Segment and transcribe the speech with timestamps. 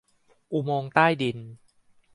[0.53, 1.37] อุโมงค์ใต้ดิน